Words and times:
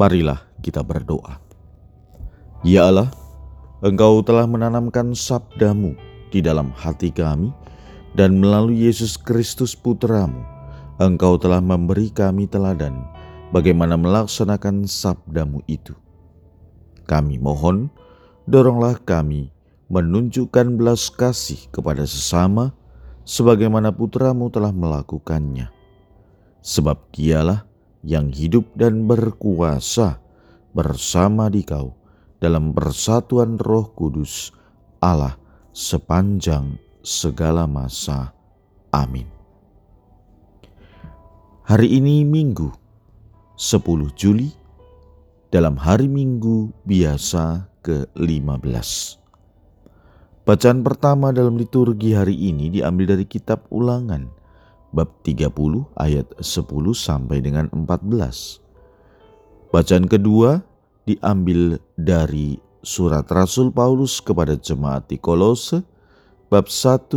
Marilah 0.00 0.40
kita 0.64 0.80
berdoa. 0.80 1.42
Ya 2.62 2.86
Allah, 2.88 3.10
Engkau 3.82 4.22
telah 4.22 4.46
menanamkan 4.46 5.10
sabdamu 5.12 5.98
di 6.30 6.38
dalam 6.38 6.70
hati 6.70 7.10
kami 7.10 7.50
dan 8.14 8.38
melalui 8.38 8.86
Yesus 8.86 9.18
Kristus 9.18 9.74
Putramu, 9.74 10.38
Engkau 11.02 11.34
telah 11.40 11.58
memberi 11.58 12.12
kami 12.14 12.46
teladan 12.46 12.94
bagaimana 13.50 13.98
melaksanakan 13.98 14.86
sabdamu 14.86 15.60
itu. 15.66 15.98
Kami 17.10 17.42
mohon, 17.42 17.90
doronglah 18.46 18.96
kami 19.02 19.50
menunjukkan 19.92 20.78
belas 20.78 21.12
kasih 21.12 21.68
kepada 21.74 22.06
sesama 22.06 22.72
sebagaimana 23.26 23.92
putramu 23.92 24.48
telah 24.48 24.70
melakukannya. 24.70 25.68
Sebab 26.62 27.10
dialah 27.10 27.66
yang 28.02 28.34
hidup 28.34 28.66
dan 28.74 29.06
berkuasa 29.06 30.18
bersama 30.74 31.46
di 31.46 31.62
kau 31.62 31.94
dalam 32.42 32.74
persatuan 32.74 33.58
roh 33.62 33.94
kudus 33.94 34.50
Allah 34.98 35.38
sepanjang 35.70 36.78
segala 37.02 37.70
masa. 37.70 38.34
Amin. 38.90 39.26
Hari 41.62 41.88
ini 41.88 42.26
Minggu 42.26 42.74
10 43.54 44.18
Juli 44.18 44.50
dalam 45.54 45.78
hari 45.78 46.10
Minggu 46.10 46.74
biasa 46.82 47.70
ke-15. 47.86 48.90
Bacaan 50.42 50.82
pertama 50.82 51.30
dalam 51.30 51.54
liturgi 51.54 52.18
hari 52.18 52.34
ini 52.34 52.66
diambil 52.66 53.14
dari 53.14 53.30
kitab 53.30 53.62
ulangan 53.70 54.41
bab 54.92 55.08
30 55.24 55.48
ayat 55.96 56.28
10 56.38 56.68
sampai 56.92 57.40
dengan 57.40 57.66
14. 57.72 58.60
Bacaan 59.72 60.04
kedua 60.04 60.60
diambil 61.08 61.80
dari 61.96 62.60
surat 62.84 63.24
Rasul 63.32 63.72
Paulus 63.72 64.20
kepada 64.20 64.54
jemaat 64.54 65.08
di 65.08 65.16
Kolose 65.16 65.80
bab 66.52 66.68
1 66.68 67.08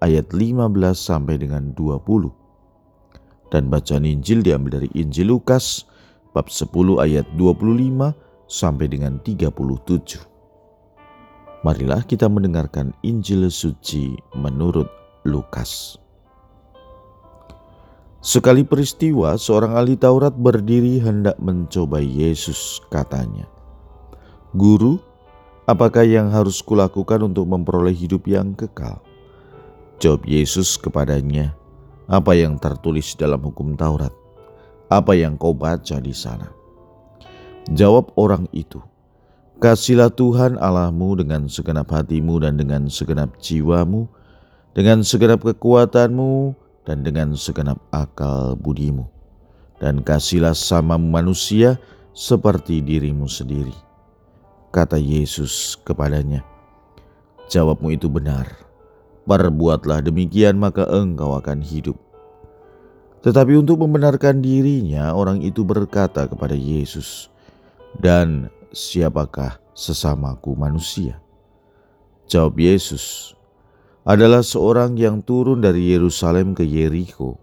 ayat 0.00 0.32
15 0.32 0.96
sampai 0.96 1.36
dengan 1.36 1.76
20. 1.76 2.32
Dan 3.52 3.68
bacaan 3.68 4.08
Injil 4.08 4.40
diambil 4.40 4.80
dari 4.80 4.88
Injil 4.96 5.28
Lukas 5.28 5.84
bab 6.32 6.48
10 6.48 6.72
ayat 7.04 7.28
25 7.36 8.16
sampai 8.48 8.86
dengan 8.88 9.20
37. 9.20 10.24
Marilah 11.60 12.00
kita 12.08 12.24
mendengarkan 12.24 12.96
Injil 13.04 13.52
suci 13.52 14.16
menurut 14.32 14.88
Lukas. 15.28 15.99
Sekali 18.20 18.68
peristiwa, 18.68 19.32
seorang 19.40 19.80
ahli 19.80 19.96
Taurat 19.96 20.36
berdiri 20.36 21.00
hendak 21.00 21.40
mencoba 21.40 22.04
Yesus, 22.04 22.84
katanya. 22.92 23.48
Guru, 24.52 25.00
apakah 25.64 26.04
yang 26.04 26.28
harus 26.28 26.60
kulakukan 26.60 27.24
untuk 27.24 27.48
memperoleh 27.48 27.96
hidup 27.96 28.28
yang 28.28 28.52
kekal? 28.52 29.00
Jawab 30.04 30.28
Yesus 30.28 30.76
kepadanya, 30.76 31.56
apa 32.12 32.36
yang 32.36 32.60
tertulis 32.60 33.16
dalam 33.16 33.40
hukum 33.40 33.72
Taurat? 33.72 34.12
Apa 34.92 35.16
yang 35.16 35.40
kau 35.40 35.56
baca 35.56 35.96
di 35.96 36.12
sana? 36.12 36.52
Jawab 37.72 38.12
orang 38.20 38.44
itu, 38.52 38.84
Kasihlah 39.60 40.12
Tuhan 40.12 40.60
Allahmu 40.60 41.24
dengan 41.24 41.48
segenap 41.48 41.88
hatimu 41.88 42.44
dan 42.44 42.60
dengan 42.60 42.88
segenap 42.88 43.36
jiwamu, 43.40 44.08
dengan 44.76 45.04
segenap 45.04 45.40
kekuatanmu, 45.44 46.56
dan 46.84 47.04
dengan 47.04 47.36
segenap 47.36 47.80
akal 47.92 48.56
budimu. 48.56 49.08
Dan 49.80 50.04
kasihlah 50.04 50.52
sama 50.52 51.00
manusia 51.00 51.80
seperti 52.12 52.84
dirimu 52.84 53.24
sendiri. 53.24 53.72
Kata 54.70 55.00
Yesus 55.00 55.80
kepadanya, 55.82 56.44
Jawabmu 57.50 57.90
itu 57.90 58.06
benar. 58.06 58.46
Perbuatlah 59.26 60.06
demikian 60.06 60.54
maka 60.54 60.86
engkau 60.86 61.34
akan 61.34 61.58
hidup. 61.58 61.98
Tetapi 63.26 63.58
untuk 63.58 63.82
membenarkan 63.82 64.38
dirinya, 64.38 65.10
orang 65.12 65.42
itu 65.42 65.66
berkata 65.66 66.30
kepada 66.30 66.54
Yesus, 66.54 67.26
"Dan 67.98 68.48
siapakah 68.70 69.58
sesamaku 69.74 70.54
manusia?" 70.54 71.18
Jawab 72.30 72.54
Yesus, 72.62 73.34
adalah 74.08 74.40
seorang 74.40 74.96
yang 74.96 75.20
turun 75.20 75.60
dari 75.60 75.92
Yerusalem 75.92 76.56
ke 76.56 76.64
Yeriko. 76.64 77.36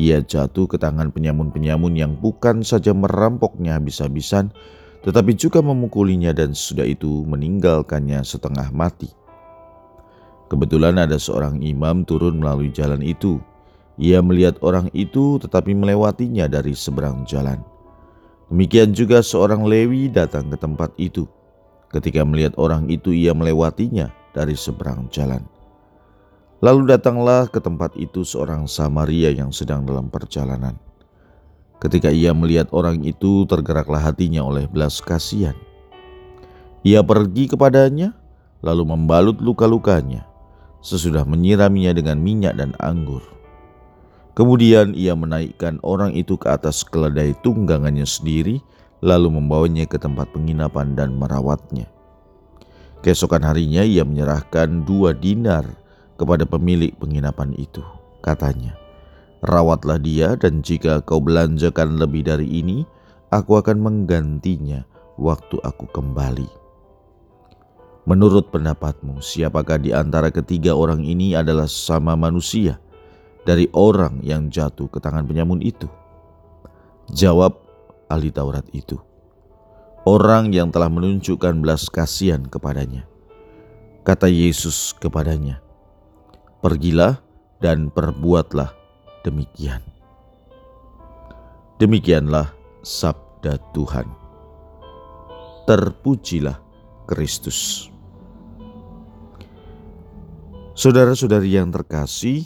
Ia 0.00 0.24
jatuh 0.24 0.64
ke 0.64 0.80
tangan 0.80 1.12
penyamun-penyamun 1.12 1.92
yang 1.92 2.16
bukan 2.16 2.64
saja 2.64 2.96
merampoknya 2.96 3.76
habis-habisan, 3.76 4.48
tetapi 5.04 5.36
juga 5.36 5.60
memukulinya 5.60 6.32
dan 6.32 6.56
sudah 6.56 6.88
itu 6.88 7.28
meninggalkannya 7.28 8.24
setengah 8.24 8.72
mati. 8.72 9.12
Kebetulan 10.48 10.96
ada 10.96 11.20
seorang 11.20 11.60
imam 11.60 12.08
turun 12.08 12.40
melalui 12.40 12.72
jalan 12.72 13.04
itu. 13.04 13.36
Ia 14.00 14.24
melihat 14.24 14.56
orang 14.64 14.88
itu 14.96 15.36
tetapi 15.36 15.76
melewatinya 15.76 16.48
dari 16.48 16.72
seberang 16.72 17.28
jalan. 17.28 17.60
Demikian 18.48 18.96
juga 18.96 19.20
seorang 19.20 19.68
Lewi 19.68 20.08
datang 20.08 20.48
ke 20.48 20.56
tempat 20.56 20.96
itu. 20.96 21.28
Ketika 21.92 22.24
melihat 22.24 22.56
orang 22.56 22.88
itu 22.88 23.12
ia 23.12 23.36
melewatinya 23.36 24.12
dari 24.32 24.56
seberang 24.56 25.08
jalan. 25.12 25.44
Lalu 26.62 26.94
datanglah 26.94 27.50
ke 27.50 27.58
tempat 27.58 27.92
itu 27.98 28.22
seorang 28.22 28.70
Samaria 28.70 29.34
yang 29.34 29.50
sedang 29.50 29.82
dalam 29.82 30.08
perjalanan. 30.08 30.78
Ketika 31.82 32.14
ia 32.14 32.30
melihat 32.30 32.70
orang 32.70 33.02
itu, 33.02 33.42
tergeraklah 33.50 33.98
hatinya 33.98 34.46
oleh 34.46 34.70
belas 34.70 35.02
kasihan. 35.02 35.58
Ia 36.86 37.02
pergi 37.02 37.50
kepadanya, 37.50 38.14
lalu 38.62 38.94
membalut 38.94 39.42
luka-lukanya, 39.42 40.22
sesudah 40.78 41.26
menyiraminya 41.26 41.90
dengan 41.90 42.22
minyak 42.22 42.54
dan 42.54 42.78
anggur. 42.78 43.22
Kemudian 44.32 44.96
ia 44.96 45.12
menaikkan 45.12 45.76
orang 45.84 46.16
itu 46.16 46.40
ke 46.40 46.48
atas 46.48 46.80
keledai 46.88 47.36
tunggangannya 47.44 48.06
sendiri, 48.08 48.64
lalu 49.04 49.28
membawanya 49.28 49.84
ke 49.84 50.00
tempat 50.00 50.30
penginapan 50.32 50.96
dan 50.96 51.12
merawatnya. 51.20 51.91
Keesokan 53.02 53.42
harinya 53.42 53.82
ia 53.82 54.06
menyerahkan 54.06 54.86
dua 54.86 55.10
dinar 55.10 55.66
kepada 56.14 56.46
pemilik 56.46 56.94
penginapan 57.02 57.50
itu. 57.58 57.82
Katanya, 58.22 58.78
rawatlah 59.42 59.98
dia 59.98 60.38
dan 60.38 60.62
jika 60.62 61.02
kau 61.02 61.18
belanjakan 61.18 61.98
lebih 61.98 62.22
dari 62.22 62.46
ini, 62.46 62.86
aku 63.34 63.58
akan 63.58 63.82
menggantinya 63.82 64.86
waktu 65.18 65.58
aku 65.66 65.90
kembali. 65.90 66.46
Menurut 68.06 68.54
pendapatmu, 68.54 69.18
siapakah 69.18 69.82
di 69.82 69.90
antara 69.90 70.30
ketiga 70.30 70.78
orang 70.78 71.02
ini 71.02 71.34
adalah 71.34 71.66
sama 71.66 72.14
manusia 72.14 72.78
dari 73.42 73.66
orang 73.74 74.22
yang 74.22 74.46
jatuh 74.46 74.86
ke 74.86 75.02
tangan 75.02 75.26
penyamun 75.26 75.58
itu? 75.58 75.90
Jawab 77.10 77.58
ahli 78.06 78.30
Taurat 78.30 78.66
itu 78.70 78.94
orang 80.02 80.50
yang 80.50 80.74
telah 80.74 80.90
menunjukkan 80.90 81.62
belas 81.62 81.86
kasihan 81.86 82.42
kepadanya. 82.46 83.06
Kata 84.02 84.26
Yesus 84.26 84.94
kepadanya, 84.98 85.62
"Pergilah 86.58 87.22
dan 87.62 87.90
perbuatlah 87.90 88.74
demikian." 89.22 89.82
Demikianlah 91.78 92.50
sabda 92.82 93.58
Tuhan. 93.74 94.06
Terpujilah 95.66 96.58
Kristus. 97.06 97.90
Saudara-saudari 100.74 101.54
yang 101.54 101.70
terkasih, 101.70 102.42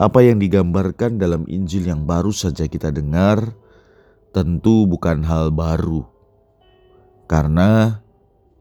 apa 0.00 0.24
yang 0.24 0.40
digambarkan 0.40 1.20
dalam 1.20 1.44
Injil 1.44 1.88
yang 1.88 2.08
baru 2.08 2.32
saja 2.32 2.64
kita 2.68 2.88
dengar 2.88 3.52
tentu 4.30 4.86
bukan 4.86 5.26
hal 5.26 5.50
baru, 5.50 6.06
karena 7.26 8.02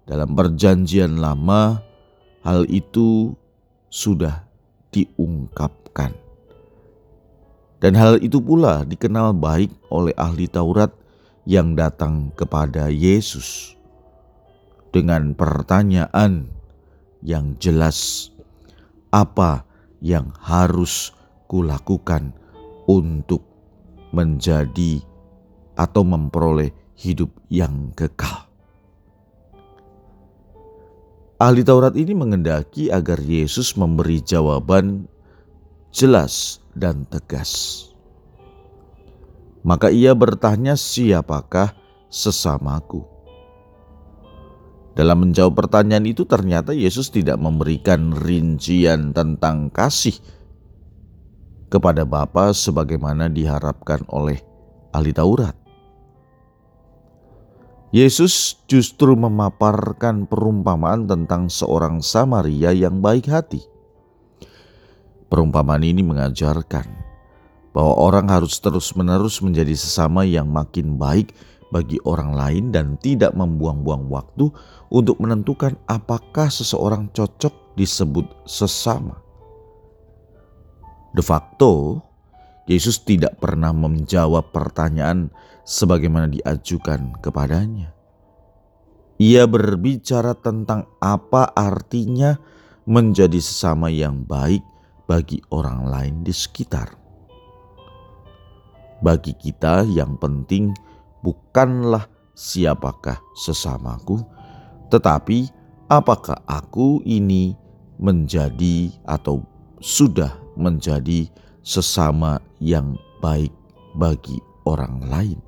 dalam 0.10 0.34
Perjanjian 0.34 1.22
Lama 1.22 1.82
hal 2.42 2.66
itu 2.70 3.38
sudah 3.90 4.46
diungkapkan. 4.90 6.14
Dan 7.80 7.96
hal 7.96 8.20
itu 8.20 8.44
pula 8.44 8.84
dikenal 8.84 9.38
baik 9.38 9.72
oleh 9.88 10.12
ahli 10.20 10.52
Taurat 10.52 10.92
yang 11.48 11.80
datang 11.80 12.34
kepada 12.36 12.92
Yesus 12.92 13.78
dengan 14.92 15.32
pertanyaan 15.38 16.50
yang 17.24 17.56
jelas, 17.62 18.30
"Apa 19.14 19.64
yang 20.04 20.34
harus 20.44 21.16
kulakukan 21.48 22.36
untuk 22.90 23.46
menjadi 24.10 25.00
atau 25.80 26.04
memperoleh 26.04 26.76
hidup 27.00 27.32
yang 27.48 27.96
kekal?" 27.96 28.52
Ahli 31.40 31.64
Taurat 31.64 31.96
ini 31.96 32.12
mengendaki 32.12 32.92
agar 32.92 33.24
Yesus 33.24 33.80
memberi 33.80 34.20
jawaban 34.20 35.08
jelas 35.88 36.60
dan 36.76 37.08
tegas. 37.08 37.88
Maka 39.64 39.88
ia 39.88 40.12
bertanya, 40.12 40.76
"Siapakah 40.76 41.72
sesamaku?" 42.12 43.08
Dalam 45.00 45.24
menjawab 45.24 45.56
pertanyaan 45.56 46.08
itu, 46.08 46.28
ternyata 46.28 46.76
Yesus 46.76 47.08
tidak 47.08 47.40
memberikan 47.40 48.12
rincian 48.12 49.16
tentang 49.16 49.72
kasih 49.72 50.16
kepada 51.72 52.04
Bapa 52.04 52.52
sebagaimana 52.52 53.32
diharapkan 53.32 54.04
oleh 54.12 54.44
ahli 54.92 55.16
Taurat. 55.16 55.59
Yesus 57.90 58.62
justru 58.70 59.18
memaparkan 59.18 60.30
perumpamaan 60.30 61.10
tentang 61.10 61.50
seorang 61.50 62.06
Samaria 62.06 62.70
yang 62.70 63.02
baik 63.02 63.26
hati. 63.26 63.66
Perumpamaan 65.26 65.82
ini 65.82 66.06
mengajarkan 66.06 66.86
bahwa 67.74 67.94
orang 67.98 68.30
harus 68.30 68.62
terus-menerus 68.62 69.42
menjadi 69.42 69.74
sesama 69.74 70.22
yang 70.22 70.50
makin 70.54 71.02
baik 71.02 71.34
bagi 71.74 71.98
orang 72.06 72.34
lain 72.34 72.64
dan 72.70 72.98
tidak 73.02 73.34
membuang-buang 73.34 74.06
waktu 74.10 74.54
untuk 74.94 75.18
menentukan 75.18 75.74
apakah 75.90 76.50
seseorang 76.50 77.10
cocok 77.10 77.74
disebut 77.74 78.26
sesama. 78.46 79.18
De 81.14 81.26
facto, 81.26 82.06
Yesus 82.70 83.02
tidak 83.02 83.42
pernah 83.42 83.74
menjawab 83.74 84.54
pertanyaan 84.54 85.34
sebagaimana 85.66 86.30
diajukan 86.30 87.18
kepadanya. 87.18 87.98
Ia 89.18 89.50
berbicara 89.50 90.38
tentang 90.38 90.86
apa 91.02 91.50
artinya 91.50 92.38
menjadi 92.86 93.42
sesama 93.42 93.90
yang 93.90 94.22
baik 94.22 94.62
bagi 95.10 95.42
orang 95.50 95.90
lain 95.90 96.16
di 96.22 96.30
sekitar. 96.30 96.94
Bagi 99.02 99.34
kita, 99.34 99.90
yang 99.90 100.22
penting 100.22 100.70
bukanlah 101.26 102.06
siapakah 102.38 103.18
sesamaku, 103.34 104.22
tetapi 104.94 105.50
apakah 105.90 106.38
aku 106.46 107.02
ini 107.02 107.58
menjadi 107.98 108.94
atau 109.10 109.42
sudah 109.82 110.38
menjadi 110.54 111.28
sesama 111.66 112.40
yang 112.60 112.96
baik 113.24 113.52
bagi 113.96 114.38
orang 114.68 115.02
lain. 115.08 115.40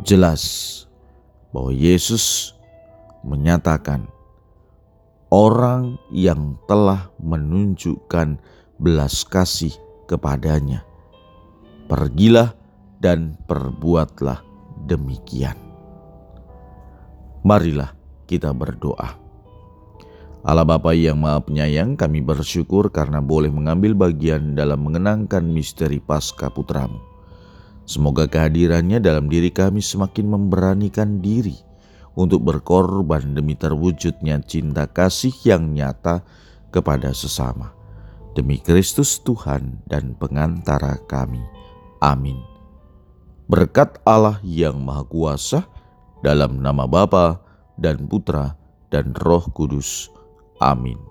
Jelas 0.00 0.42
bahwa 1.52 1.74
Yesus 1.74 2.56
menyatakan 3.20 4.08
orang 5.28 6.00
yang 6.08 6.56
telah 6.64 7.12
menunjukkan 7.20 8.40
belas 8.80 9.28
kasih 9.28 9.76
kepadanya, 10.08 10.82
pergilah 11.84 12.56
dan 12.96 13.36
perbuatlah 13.44 14.40
demikian. 14.88 15.56
Marilah 17.44 17.92
kita 18.24 18.56
berdoa. 18.56 19.19
Allah 20.40 20.64
Bapa 20.64 20.96
yang 20.96 21.20
Maha 21.20 21.44
Penyayang, 21.44 22.00
kami 22.00 22.24
bersyukur 22.24 22.88
karena 22.88 23.20
boleh 23.20 23.52
mengambil 23.52 23.92
bagian 23.92 24.56
dalam 24.56 24.80
mengenangkan 24.88 25.44
misteri 25.44 26.00
Paskah 26.00 26.48
Putramu. 26.48 26.96
Semoga 27.84 28.24
kehadirannya 28.24 29.04
dalam 29.04 29.28
diri 29.28 29.52
kami 29.52 29.84
semakin 29.84 30.32
memberanikan 30.32 31.20
diri 31.20 31.60
untuk 32.16 32.40
berkorban 32.40 33.36
demi 33.36 33.52
terwujudnya 33.52 34.40
cinta 34.40 34.88
kasih 34.88 35.34
yang 35.44 35.76
nyata 35.76 36.24
kepada 36.72 37.12
sesama. 37.12 37.76
Demi 38.32 38.62
Kristus 38.62 39.20
Tuhan 39.20 39.84
dan 39.90 40.16
pengantara 40.16 40.96
kami. 41.04 41.42
Amin. 42.00 42.38
Berkat 43.50 43.98
Allah 44.06 44.38
yang 44.46 44.78
Maha 44.80 45.04
Kuasa, 45.04 45.66
dalam 46.22 46.62
nama 46.62 46.86
Bapa 46.86 47.42
dan 47.76 48.06
Putra 48.06 48.54
dan 48.88 49.12
Roh 49.18 49.44
Kudus. 49.50 50.19
Amin. 50.60 51.09